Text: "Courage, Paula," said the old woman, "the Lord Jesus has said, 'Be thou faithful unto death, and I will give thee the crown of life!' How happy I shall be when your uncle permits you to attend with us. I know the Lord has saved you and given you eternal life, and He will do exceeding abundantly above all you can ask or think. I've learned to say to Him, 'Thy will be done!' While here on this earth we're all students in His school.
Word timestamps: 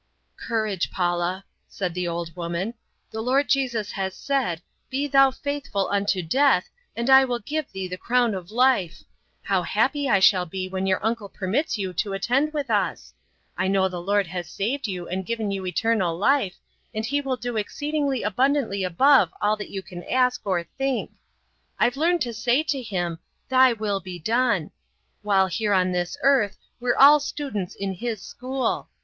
"Courage, 0.35 0.89
Paula," 0.89 1.45
said 1.67 1.93
the 1.93 2.07
old 2.07 2.35
woman, 2.35 2.73
"the 3.11 3.21
Lord 3.21 3.47
Jesus 3.47 3.91
has 3.91 4.15
said, 4.15 4.59
'Be 4.89 5.05
thou 5.07 5.29
faithful 5.29 5.87
unto 5.91 6.23
death, 6.23 6.71
and 6.95 7.07
I 7.07 7.23
will 7.23 7.37
give 7.37 7.71
thee 7.71 7.87
the 7.87 7.99
crown 7.99 8.33
of 8.33 8.49
life!' 8.49 9.03
How 9.43 9.61
happy 9.61 10.09
I 10.09 10.17
shall 10.17 10.47
be 10.47 10.67
when 10.67 10.87
your 10.87 11.05
uncle 11.05 11.29
permits 11.29 11.77
you 11.77 11.93
to 11.93 12.13
attend 12.13 12.51
with 12.51 12.71
us. 12.71 13.13
I 13.55 13.67
know 13.67 13.87
the 13.87 14.01
Lord 14.01 14.25
has 14.25 14.49
saved 14.49 14.87
you 14.87 15.07
and 15.07 15.23
given 15.23 15.51
you 15.51 15.67
eternal 15.67 16.17
life, 16.17 16.55
and 16.95 17.05
He 17.05 17.21
will 17.21 17.37
do 17.37 17.55
exceeding 17.55 18.23
abundantly 18.23 18.83
above 18.83 19.31
all 19.39 19.55
you 19.61 19.83
can 19.83 20.03
ask 20.05 20.41
or 20.47 20.63
think. 20.63 21.11
I've 21.77 21.95
learned 21.95 22.21
to 22.21 22.33
say 22.33 22.63
to 22.63 22.81
Him, 22.81 23.19
'Thy 23.49 23.73
will 23.73 23.99
be 23.99 24.17
done!' 24.17 24.71
While 25.21 25.45
here 25.45 25.73
on 25.75 25.91
this 25.91 26.17
earth 26.23 26.57
we're 26.79 26.97
all 26.97 27.19
students 27.19 27.75
in 27.75 27.93
His 27.93 28.19
school. 28.19 28.89